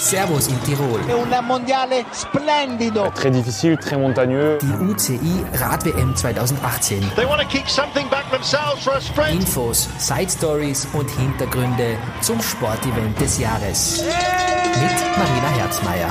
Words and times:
Servus 0.00 0.48
in 0.48 0.58
Tirol. 0.62 0.98
Un 1.10 1.46
mondiale 1.46 2.06
splendido. 2.12 3.10
Très 3.14 3.30
difficile, 3.30 3.76
très 3.76 3.98
montagneux. 3.98 4.56
Die 4.62 4.72
UCI 4.82 5.44
Rad-WM 5.58 6.14
2018. 6.16 7.00
They 7.16 7.26
want 7.26 7.42
to 7.42 7.46
kick 7.46 7.68
something 7.68 8.08
back 8.08 8.24
themselves 8.30 8.82
for 8.82 8.94
a 8.94 9.00
sprint. 9.00 9.42
Infos, 9.42 9.90
Side 9.98 10.30
Stories 10.30 10.88
und 10.94 11.08
Hintergründe 11.10 11.98
zum 12.22 12.40
Sportevent 12.40 13.20
des 13.20 13.38
Jahres. 13.38 14.02
Mit 14.02 15.18
Marina 15.18 15.48
Herzmeier. 15.58 16.10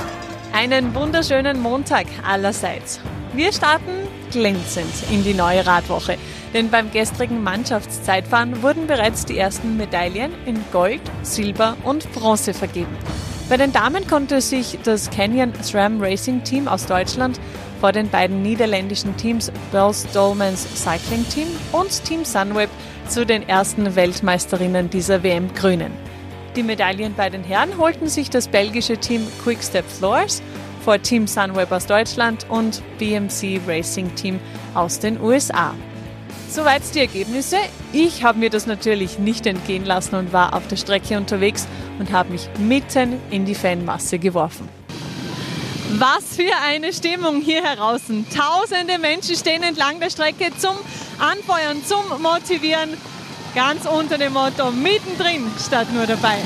Einen 0.53 0.93
wunderschönen 0.93 1.59
Montag 1.59 2.05
allerseits. 2.23 2.99
Wir 3.33 3.51
starten 3.51 4.07
glänzend 4.29 4.93
in 5.09 5.23
die 5.23 5.33
neue 5.33 5.65
Radwoche. 5.65 6.17
Denn 6.53 6.69
beim 6.69 6.91
gestrigen 6.91 7.41
Mannschaftszeitfahren 7.41 8.61
wurden 8.61 8.85
bereits 8.85 9.25
die 9.25 9.39
ersten 9.39 9.77
Medaillen 9.77 10.31
in 10.45 10.63
Gold, 10.71 11.01
Silber 11.23 11.75
und 11.83 12.11
Bronze 12.13 12.53
vergeben. 12.53 12.95
Bei 13.50 13.57
den 13.57 13.73
Damen 13.73 14.05
konnte 14.05 14.41
sich 14.41 14.77
das 14.84 15.09
Canyon 15.09 15.52
SRAM 15.63 15.99
Racing 15.99 16.44
Team 16.44 16.67
aus 16.67 16.85
Deutschland 16.85 17.39
vor 17.80 17.91
den 17.91 18.08
beiden 18.08 18.44
niederländischen 18.44 19.17
Teams 19.17 19.52
Bells 19.72 20.05
Dolmans 20.13 20.67
Cycling 20.75 21.27
Team 21.30 21.48
und 21.72 22.03
Team 22.03 22.23
Sunweb 22.23 22.70
zu 23.08 23.25
den 23.25 23.49
ersten 23.49 23.95
Weltmeisterinnen 23.95 24.91
dieser 24.91 25.23
WM 25.23 25.52
krönen. 25.55 25.91
Die 26.55 26.62
Medaillen 26.62 27.16
bei 27.16 27.31
den 27.31 27.44
Herren 27.44 27.80
holten 27.80 28.08
sich 28.08 28.30
das 28.30 28.48
belgische 28.48 28.98
Team 28.98 29.25
Quickstep 29.44 29.86
Floors 29.86 30.44
vor 30.86 31.02
Team 31.02 31.25
Sunweb 31.25 31.72
aus 31.72 31.88
Deutschland 31.88 32.45
und 32.50 32.84
BMC 33.00 33.61
Racing 33.66 34.13
Team 34.13 34.39
aus 34.75 35.00
den 35.00 35.20
USA. 35.20 35.73
Soweit 36.49 36.81
die 36.95 36.99
Ergebnisse. 36.99 37.58
Ich 37.94 38.23
habe 38.23 38.39
mir 38.39 38.49
das 38.49 38.66
natürlich 38.66 39.20
nicht 39.20 39.45
entgehen 39.45 39.85
lassen 39.85 40.16
und 40.16 40.34
war 40.34 40.55
auf 40.55 40.67
der 40.67 40.77
Strecke 40.77 41.16
unterwegs 41.16 41.67
und 41.99 42.12
habe 42.12 42.31
mich 42.31 42.49
mitten 42.58 43.20
in 43.30 43.45
die 43.45 43.53
Fanmasse 43.53 44.17
geworfen. 44.17 44.67
Was 45.98 46.35
für 46.35 46.52
eine 46.67 46.92
Stimmung 46.92 47.42
hier 47.42 47.61
draußen. 47.61 48.25
Tausende 48.30 48.97
Menschen 49.00 49.36
stehen 49.36 49.64
entlang 49.64 50.00
der 50.00 50.09
Strecke 50.09 50.52
zum 50.58 50.75
Anfeuern, 51.20 51.83
zum 51.86 52.22
Motivieren. 52.22 52.89
Ganz 53.53 53.86
unter 53.86 54.17
dem 54.17 54.33
Motto, 54.33 54.72
mittendrin 54.72 55.52
statt 55.64 55.88
nur 55.94 56.05
dabei. 56.05 56.38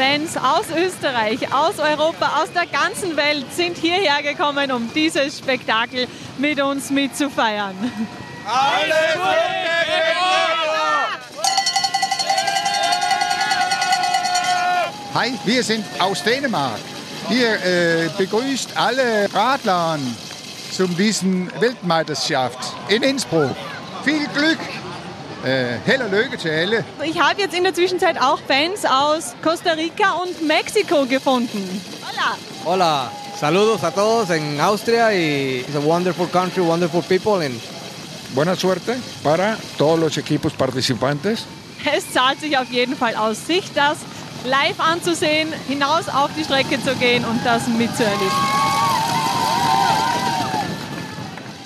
Fans 0.00 0.34
aus 0.38 0.64
Österreich, 0.74 1.52
aus 1.52 1.78
Europa, 1.78 2.40
aus 2.42 2.50
der 2.54 2.64
ganzen 2.64 3.18
Welt 3.18 3.44
sind 3.54 3.76
hierher 3.76 4.22
gekommen, 4.22 4.72
um 4.72 4.90
dieses 4.94 5.36
Spektakel 5.36 6.06
mit 6.38 6.58
uns 6.58 6.88
mitzufeiern. 6.88 7.74
Alles 8.46 8.96
Hi, 15.12 15.34
wir 15.44 15.62
sind 15.62 15.84
aus 15.98 16.24
Dänemark. 16.24 16.80
Wir 17.28 17.62
äh, 17.62 18.08
begrüßt 18.16 18.74
alle 18.78 19.28
Radler 19.34 19.98
zu 20.72 20.86
diesem 20.86 21.50
Weltmeisterschaft 21.60 22.72
in 22.88 23.02
Innsbruck. 23.02 23.54
Viel 24.02 24.26
Glück! 24.28 24.79
Äh, 25.44 25.78
heller 25.86 26.08
Löge 26.08 26.36
zu 26.36 26.50
alle. 26.50 26.84
Ich 27.02 27.18
habe 27.18 27.40
jetzt 27.40 27.54
in 27.54 27.64
der 27.64 27.74
Zwischenzeit 27.74 28.20
auch 28.20 28.38
Fans 28.46 28.84
aus 28.84 29.34
Costa 29.42 29.72
Rica 29.72 30.12
und 30.22 30.46
Mexiko 30.46 31.06
gefunden. 31.06 31.80
Hola! 32.02 32.36
Hola, 32.64 33.12
saludos 33.38 33.82
a 33.82 33.90
todos 33.90 34.28
en 34.30 34.60
Austria 34.60 35.12
y 35.14 35.64
it's 35.66 35.74
a 35.74 35.80
wonderful 35.82 36.26
country, 36.26 36.62
wonderful 36.62 37.02
people 37.02 37.44
and 37.44 37.58
Buena 38.34 38.54
suerte 38.54 38.96
para 39.24 39.56
todos 39.76 39.98
los 39.98 40.16
equipos 40.16 40.52
participantes. 40.52 41.46
Es 41.84 42.12
zahlt 42.12 42.40
sich 42.40 42.56
auf 42.56 42.70
jeden 42.70 42.94
Fall 42.94 43.16
aus, 43.16 43.46
sich 43.46 43.72
das 43.74 43.98
live 44.44 44.78
anzusehen, 44.78 45.48
hinaus 45.68 46.08
auf 46.08 46.30
die 46.36 46.44
Strecke 46.44 46.80
zu 46.82 46.94
gehen 46.94 47.24
und 47.24 47.44
das 47.44 47.66
mitzuerleben. 47.66 48.49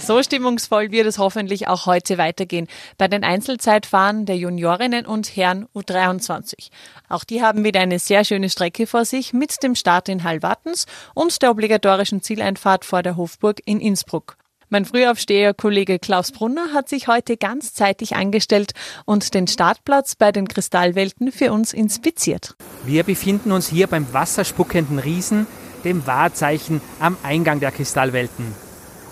So 0.06 0.22
stimmungsvoll 0.22 0.90
wird 0.90 1.06
es 1.06 1.16
hoffentlich 1.16 1.66
auch 1.66 1.86
heute 1.86 2.18
weitergehen 2.18 2.68
bei 2.98 3.08
den 3.08 3.24
Einzelzeitfahren 3.24 4.26
der 4.26 4.36
Juniorinnen 4.36 5.06
und 5.06 5.34
Herren 5.34 5.66
U23. 5.74 6.68
Auch 7.08 7.24
die 7.24 7.40
haben 7.40 7.64
wieder 7.64 7.80
eine 7.80 7.98
sehr 7.98 8.22
schöne 8.26 8.50
Strecke 8.50 8.86
vor 8.86 9.06
sich 9.06 9.32
mit 9.32 9.62
dem 9.62 9.74
Start 9.74 10.10
in 10.10 10.22
Hallwattens 10.22 10.84
und 11.14 11.40
der 11.40 11.50
obligatorischen 11.50 12.20
Zieleinfahrt 12.20 12.84
vor 12.84 13.02
der 13.02 13.16
Hofburg 13.16 13.62
in 13.64 13.80
Innsbruck. 13.80 14.36
Mein 14.68 14.84
Frühaufsteher 14.84 15.54
Kollege 15.54 15.98
Klaus 15.98 16.32
Brunner 16.32 16.74
hat 16.74 16.90
sich 16.90 17.08
heute 17.08 17.38
ganzzeitig 17.38 18.14
angestellt 18.14 18.72
und 19.06 19.32
den 19.32 19.46
Startplatz 19.46 20.16
bei 20.16 20.32
den 20.32 20.48
Kristallwelten 20.48 21.32
für 21.32 21.50
uns 21.50 21.72
inspiziert. 21.72 22.56
Wir 22.84 23.04
befinden 23.04 23.52
uns 23.52 23.68
hier 23.68 23.86
beim 23.86 24.12
wasserspuckenden 24.12 24.98
Riesen, 24.98 25.46
dem 25.82 26.06
Wahrzeichen 26.06 26.82
am 27.00 27.16
Eingang 27.22 27.60
der 27.60 27.70
Kristallwelten. 27.70 28.63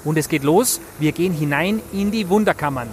Und 0.05 0.19
es 0.19 0.29
geht 0.29 0.43
los, 0.43 0.81
wir 0.99 1.13
gehen 1.13 1.33
hinein 1.33 1.81
in 1.93 2.11
die 2.11 2.29
Wunderkammern. 2.29 2.89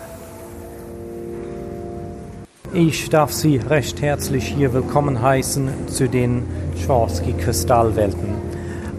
Ich 2.71 3.09
darf 3.09 3.33
Sie 3.33 3.57
recht 3.57 3.99
herzlich 3.99 4.45
hier 4.45 4.73
willkommen 4.73 5.19
heißen 5.19 5.87
zu 5.87 6.07
den 6.07 6.43
Chorsky-Kristallwelten. 6.85 8.35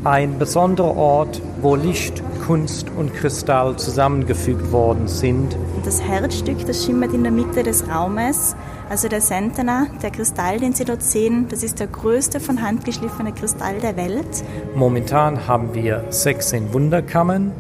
Ein 0.03 0.41
besonderer 0.41 0.97
Ort, 0.97 1.41
wo 1.62 1.76
Licht, 1.76 2.20
Kunst 2.47 2.88
und 2.97 3.15
Kristall 3.15 3.76
zusammengefügt 3.76 4.72
worden 4.72 5.06
sind. 5.06 5.56
Das 5.84 6.03
Herzstück, 6.03 6.66
das 6.66 6.84
schimmert 6.84 7.12
in 7.12 7.22
der 7.22 7.31
Mitte 7.31 7.62
des 7.62 7.87
Raumes. 7.88 8.56
Also 8.88 9.06
der 9.06 9.20
Sentana, 9.20 9.87
der 10.03 10.10
Kristall, 10.10 10.59
den 10.59 10.72
Sie 10.72 10.84
dort 10.84 11.04
sehen, 11.04 11.47
das 11.49 11.62
ist 11.62 11.78
der 11.78 11.87
größte 11.87 12.41
von 12.41 12.60
Hand 12.60 12.84
geschliffene 12.84 13.32
Kristall 13.32 13.78
der 13.78 13.97
Welt. 13.97 14.43
Momentan 14.75 15.47
haben 15.47 15.75
wir 15.75 16.06
16 16.10 16.72
Wunderkammern. 16.72 17.53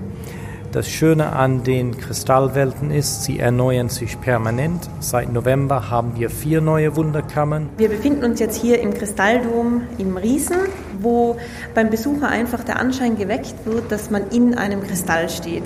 Das 0.72 0.88
Schöne 0.88 1.32
an 1.32 1.64
den 1.64 1.98
Kristallwelten 1.98 2.92
ist, 2.92 3.24
sie 3.24 3.40
erneuern 3.40 3.88
sich 3.88 4.20
permanent. 4.20 4.88
Seit 5.00 5.32
November 5.32 5.90
haben 5.90 6.12
wir 6.14 6.30
vier 6.30 6.60
neue 6.60 6.94
Wunderkammern. 6.94 7.68
Wir 7.76 7.88
befinden 7.88 8.22
uns 8.22 8.38
jetzt 8.38 8.56
hier 8.56 8.80
im 8.80 8.94
Kristalldom 8.94 9.82
im 9.98 10.16
Riesen, 10.16 10.58
wo 11.00 11.36
beim 11.74 11.90
Besucher 11.90 12.28
einfach 12.28 12.62
der 12.62 12.78
Anschein 12.78 13.16
geweckt 13.16 13.56
wird, 13.64 13.90
dass 13.90 14.12
man 14.12 14.28
in 14.30 14.54
einem 14.54 14.80
Kristall 14.84 15.28
steht. 15.28 15.64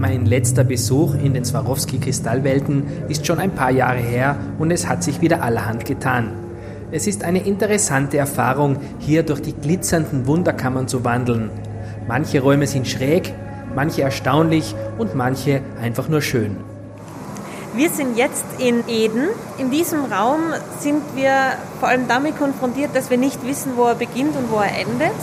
Mein 0.00 0.26
letzter 0.26 0.64
Besuch 0.64 1.14
in 1.14 1.34
den 1.34 1.44
Swarovski-Kristallwelten 1.44 2.82
ist 3.08 3.24
schon 3.24 3.38
ein 3.38 3.52
paar 3.52 3.70
Jahre 3.70 4.00
her 4.00 4.36
und 4.58 4.72
es 4.72 4.88
hat 4.88 5.04
sich 5.04 5.20
wieder 5.20 5.44
allerhand 5.44 5.84
getan. 5.84 6.32
Es 6.90 7.06
ist 7.06 7.22
eine 7.22 7.46
interessante 7.46 8.18
Erfahrung, 8.18 8.78
hier 8.98 9.22
durch 9.22 9.40
die 9.40 9.54
glitzernden 9.54 10.26
Wunderkammern 10.26 10.88
zu 10.88 11.04
wandeln. 11.04 11.50
Manche 12.08 12.40
Räume 12.40 12.66
sind 12.66 12.88
schräg, 12.88 13.32
manche 13.74 14.02
erstaunlich 14.02 14.74
und 14.98 15.14
manche 15.14 15.62
einfach 15.80 16.08
nur 16.08 16.22
schön. 16.22 16.56
Wir 17.74 17.88
sind 17.88 18.18
jetzt 18.18 18.44
in 18.58 18.86
Eden. 18.86 19.28
In 19.58 19.70
diesem 19.70 20.04
Raum 20.04 20.52
sind 20.78 21.02
wir 21.14 21.56
vor 21.80 21.88
allem 21.88 22.06
damit 22.06 22.36
konfrontiert, 22.36 22.94
dass 22.94 23.08
wir 23.08 23.16
nicht 23.16 23.46
wissen, 23.46 23.76
wo 23.76 23.84
er 23.84 23.94
beginnt 23.94 24.36
und 24.36 24.50
wo 24.50 24.56
er 24.56 24.78
endet. 24.78 25.14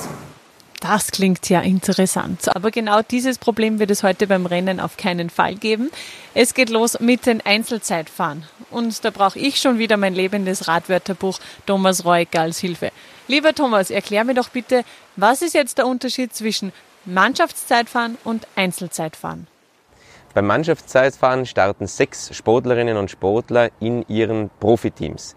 Das 0.80 1.12
klingt 1.12 1.48
ja 1.50 1.60
interessant. 1.60 2.56
Aber 2.56 2.72
genau 2.72 3.02
dieses 3.02 3.38
Problem 3.38 3.80
wird 3.80 3.92
es 3.92 4.02
heute 4.02 4.26
beim 4.28 4.46
Rennen 4.46 4.80
auf 4.80 4.98
keinen 4.98 5.30
Fall 5.30 5.56
geben. 5.56 5.92
Es 6.34 6.54
geht 6.54 6.70
los 6.70 7.00
mit 7.02 7.26
den 7.26 7.42
Einzelzeitfahren. 7.46 8.44
Und 8.72 9.04
da 9.04 9.12
brauche 9.12 9.38
ich 9.38 9.58
schon 9.58 9.78
wieder 9.78 9.98
mein 9.98 10.16
lebendes 10.16 10.68
Radwörterbuch 10.68 11.40
Thomas 11.66 12.06
Reuger 12.06 12.42
als 12.42 12.60
Hilfe. 12.60 12.92
Lieber 13.30 13.54
Thomas, 13.54 13.92
erklär 13.92 14.24
mir 14.24 14.34
doch 14.34 14.50
bitte, 14.50 14.84
was 15.16 15.44
ist 15.44 15.54
jetzt 15.54 15.78
der 15.78 15.86
Unterschied 15.86 16.34
zwischen 16.34 16.74
Mannschaftszeitfahren 17.06 18.18
und 18.24 18.48
Einzelzeitfahren? 18.56 19.46
Beim 20.34 20.48
Mannschaftszeitfahren 20.48 21.46
starten 21.46 21.86
sechs 21.86 22.36
Sportlerinnen 22.36 22.98
und 22.98 23.12
Sportler 23.12 23.70
in 23.80 24.04
ihren 24.08 24.50
Profiteams. 24.60 25.36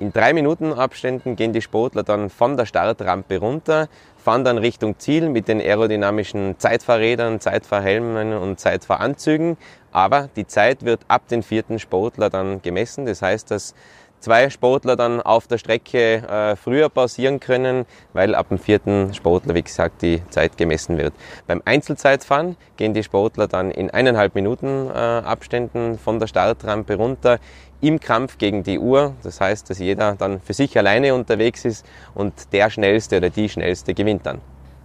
In 0.00 0.12
drei 0.12 0.32
Minuten 0.32 0.72
Abständen 0.72 1.36
gehen 1.36 1.52
die 1.52 1.62
Sportler 1.62 2.02
dann 2.02 2.28
von 2.28 2.56
der 2.56 2.66
Startrampe 2.66 3.38
runter, 3.38 3.88
fahren 4.16 4.42
dann 4.42 4.58
Richtung 4.58 4.98
Ziel 4.98 5.28
mit 5.28 5.46
den 5.46 5.60
aerodynamischen 5.60 6.58
Zeitfahrrädern, 6.58 7.38
Zeitfahrhelmen 7.38 8.36
und 8.36 8.58
Zeitfahranzügen. 8.58 9.58
Aber 9.92 10.28
die 10.34 10.48
Zeit 10.48 10.84
wird 10.84 11.02
ab 11.06 11.28
den 11.28 11.44
vierten 11.44 11.78
Sportler 11.78 12.30
dann 12.30 12.62
gemessen. 12.62 13.06
Das 13.06 13.22
heißt, 13.22 13.52
dass 13.52 13.76
zwei 14.22 14.48
Sportler 14.48 14.96
dann 14.96 15.20
auf 15.20 15.46
der 15.46 15.58
Strecke 15.58 16.16
äh, 16.16 16.56
früher 16.56 16.88
pausieren 16.88 17.40
können, 17.40 17.84
weil 18.12 18.34
ab 18.34 18.48
dem 18.48 18.58
vierten 18.58 19.12
Sportler, 19.12 19.54
wie 19.54 19.62
gesagt, 19.62 20.02
die 20.02 20.22
Zeit 20.30 20.56
gemessen 20.56 20.96
wird. 20.96 21.12
Beim 21.46 21.60
Einzelzeitfahren 21.64 22.56
gehen 22.76 22.94
die 22.94 23.02
Sportler 23.02 23.48
dann 23.48 23.70
in 23.70 23.90
eineinhalb 23.90 24.34
Minuten 24.34 24.88
äh, 24.88 24.92
Abständen 24.92 25.98
von 25.98 26.18
der 26.18 26.26
Startrampe 26.26 26.96
runter 26.96 27.38
im 27.80 27.98
Kampf 28.00 28.38
gegen 28.38 28.62
die 28.62 28.78
Uhr. 28.78 29.14
Das 29.22 29.40
heißt, 29.40 29.68
dass 29.68 29.78
jeder 29.78 30.14
dann 30.14 30.40
für 30.40 30.54
sich 30.54 30.78
alleine 30.78 31.14
unterwegs 31.14 31.64
ist 31.64 31.84
und 32.14 32.52
der 32.52 32.70
Schnellste 32.70 33.18
oder 33.18 33.28
die 33.28 33.48
Schnellste 33.48 33.92
gewinnt 33.92 34.24
dann. 34.24 34.40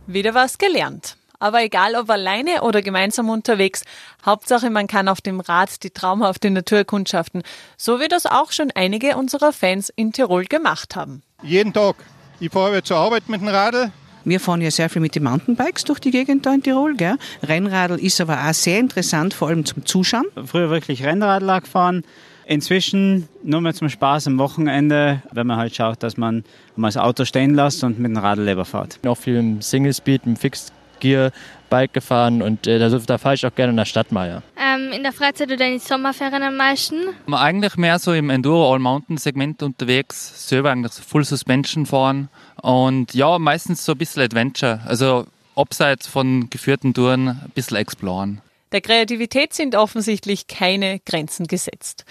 Wieder 0.07 0.33
was 0.33 0.57
gelernt. 0.57 1.16
Aber 1.39 1.63
egal 1.63 1.95
ob 1.95 2.09
alleine 2.09 2.61
oder 2.61 2.81
gemeinsam 2.81 3.29
unterwegs, 3.29 3.83
Hauptsache 4.25 4.69
man 4.69 4.87
kann 4.87 5.07
auf 5.07 5.21
dem 5.21 5.39
Rad 5.39 5.83
die 5.83 5.91
traumhafte 5.91 6.49
Natur 6.49 6.79
erkundschaften, 6.79 7.43
so 7.77 7.99
wie 7.99 8.07
das 8.07 8.25
auch 8.25 8.51
schon 8.51 8.71
einige 8.73 9.17
unserer 9.17 9.53
Fans 9.53 9.91
in 9.95 10.11
Tirol 10.11 10.45
gemacht 10.45 10.95
haben. 10.95 11.21
Jeden 11.43 11.73
Tag. 11.73 11.95
Ich 12.39 12.51
fahre 12.51 12.83
zur 12.83 12.97
Arbeit 12.97 13.29
mit 13.29 13.41
dem 13.41 13.47
Radl. 13.47 13.91
Wir 14.25 14.39
fahren 14.39 14.61
ja 14.61 14.71
sehr 14.71 14.89
viel 14.89 15.01
mit 15.01 15.15
den 15.15 15.23
Mountainbikes 15.23 15.85
durch 15.85 15.99
die 15.99 16.11
Gegend 16.11 16.45
da 16.45 16.53
in 16.53 16.61
Tirol. 16.61 16.95
Gell? 16.95 17.17
Rennradl 17.43 17.95
ist 17.95 18.19
aber 18.19 18.37
auch 18.45 18.53
sehr 18.53 18.79
interessant, 18.79 19.33
vor 19.33 19.47
allem 19.47 19.63
zum 19.63 19.85
Zuschauen. 19.85 20.25
Früher 20.45 20.69
wirklich 20.69 21.03
Rennradl 21.03 21.61
gefahren. 21.61 22.03
Inzwischen 22.45 23.27
nur 23.43 23.61
mehr 23.61 23.73
zum 23.73 23.89
Spaß 23.89 24.27
am 24.27 24.37
Wochenende, 24.37 25.21
wenn 25.31 25.47
man 25.47 25.57
halt 25.57 25.75
schaut, 25.75 26.03
dass 26.03 26.17
man 26.17 26.43
mal 26.75 26.87
das 26.87 26.97
Auto 26.97 27.25
stehen 27.25 27.55
lässt 27.55 27.83
und 27.83 27.99
mit 27.99 28.11
dem 28.11 28.17
Radl 28.17 28.43
lieber 28.43 28.65
fährt. 28.65 28.99
Auch 29.05 29.17
viel 29.17 29.35
im 29.35 29.61
Single 29.61 29.93
Speed, 29.93 30.23
im 30.25 30.35
Fixed 30.35 30.73
Gear 30.99 31.31
Bike 31.69 31.93
gefahren 31.93 32.41
und 32.41 32.65
äh, 32.67 32.79
da, 32.79 32.89
da 32.89 33.17
fahre 33.17 33.35
ich 33.35 33.45
auch 33.45 33.53
gerne 33.53 33.71
in 33.71 33.77
der 33.77 33.85
Stadt 33.85 34.11
mal. 34.11 34.29
Ja. 34.29 34.41
Ähm, 34.57 34.91
in 34.91 35.03
der 35.03 35.11
Freizeit 35.11 35.51
oder 35.51 35.65
in 35.65 35.73
den 35.73 35.79
Sommerferien 35.79 36.43
am 36.43 36.55
meisten? 36.55 36.95
Eigentlich 37.31 37.75
mehr 37.75 37.99
so 37.99 38.13
im 38.13 38.29
Enduro 38.29 38.73
All-Mountain 38.73 39.17
Segment 39.17 39.61
unterwegs, 39.63 40.47
selber 40.47 40.71
eigentlich 40.71 40.93
so 40.93 41.03
Full 41.03 41.25
Suspension 41.25 41.85
fahren 41.85 42.29
und 42.61 43.13
ja, 43.13 43.37
meistens 43.39 43.85
so 43.85 43.93
ein 43.93 43.97
bisschen 43.97 44.23
Adventure, 44.23 44.81
also 44.85 45.27
abseits 45.55 46.07
von 46.07 46.49
geführten 46.49 46.93
Touren 46.93 47.27
ein 47.29 47.51
bisschen 47.53 47.77
exploren. 47.77 48.41
Der 48.71 48.81
Kreativität 48.81 49.53
sind 49.53 49.75
offensichtlich 49.75 50.47
keine 50.47 50.99
Grenzen 50.99 51.47
gesetzt. 51.47 52.05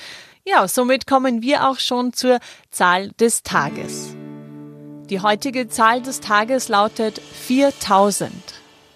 Ja, 0.44 0.68
somit 0.68 1.06
kommen 1.06 1.42
wir 1.42 1.68
auch 1.68 1.78
schon 1.78 2.12
zur 2.12 2.38
Zahl 2.70 3.10
des 3.20 3.42
Tages. 3.42 4.14
Die 5.10 5.20
heutige 5.20 5.68
Zahl 5.68 6.02
des 6.02 6.20
Tages 6.20 6.68
lautet 6.68 7.18
4000. 7.18 8.32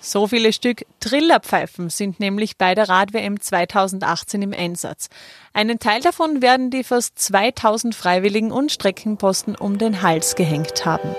So 0.02 0.26
viele 0.26 0.54
Stück 0.54 0.86
Trillerpfeifen 1.00 1.90
sind 1.90 2.20
nämlich 2.20 2.56
bei 2.56 2.74
der 2.74 2.88
Rad-WM 2.88 3.38
2018 3.38 4.40
im 4.40 4.54
Einsatz. 4.54 5.10
Einen 5.52 5.78
Teil 5.78 6.00
davon 6.00 6.40
werden 6.40 6.70
die 6.70 6.84
fast 6.84 7.18
2000 7.18 7.94
Freiwilligen 7.94 8.50
und 8.50 8.72
Streckenposten 8.72 9.56
um 9.56 9.76
den 9.76 10.00
Hals 10.00 10.36
gehängt 10.36 10.86
haben. 10.86 11.14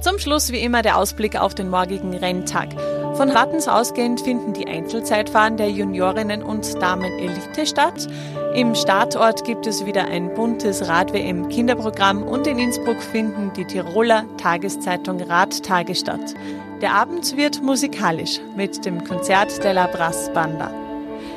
Zum 0.00 0.18
Schluss 0.18 0.50
wie 0.50 0.60
immer 0.60 0.82
der 0.82 0.98
Ausblick 0.98 1.36
auf 1.40 1.54
den 1.54 1.70
morgigen 1.70 2.14
Renntag. 2.16 2.68
Von 3.16 3.32
Wattens 3.32 3.66
ausgehend 3.66 4.20
finden 4.20 4.52
die 4.52 4.66
Einzelzeitfahren 4.66 5.56
der 5.56 5.70
Juniorinnen 5.70 6.42
und 6.42 6.74
Damen 6.82 7.12
Elite 7.18 7.64
statt. 7.64 8.08
Im 8.54 8.74
Startort 8.74 9.44
gibt 9.44 9.66
es 9.66 9.86
wieder 9.86 10.04
ein 10.04 10.34
buntes 10.34 10.86
Rad-WM 10.86 11.48
Kinderprogramm 11.48 12.22
und 12.24 12.46
in 12.46 12.58
Innsbruck 12.58 13.00
finden 13.00 13.52
die 13.56 13.64
Tiroler 13.64 14.24
Tageszeitung 14.36 15.20
Radtage 15.22 15.94
statt. 15.94 16.34
Der 16.82 16.92
Abend 16.92 17.38
wird 17.38 17.62
musikalisch 17.62 18.38
mit 18.54 18.84
dem 18.84 19.02
Konzert 19.02 19.64
de 19.64 19.72
la 19.72 19.86
Brass 19.86 20.30
Banda. 20.34 20.70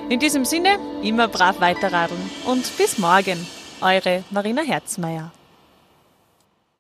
In 0.09 0.19
diesem 0.19 0.43
Sinne, 0.43 0.77
immer 1.01 1.29
brav 1.29 1.61
weiterradeln 1.61 2.29
und 2.45 2.75
bis 2.77 2.97
morgen. 2.97 3.47
Eure 3.79 4.25
Marina 4.31 4.63
Herzmeier. 4.63 5.31